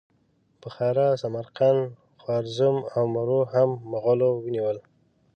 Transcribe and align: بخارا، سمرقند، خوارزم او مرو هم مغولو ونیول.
بخارا، 0.61 1.09
سمرقند، 1.21 1.83
خوارزم 2.21 2.75
او 2.95 3.03
مرو 3.15 3.41
هم 3.53 3.69
مغولو 3.91 4.29
ونیول. 4.45 4.77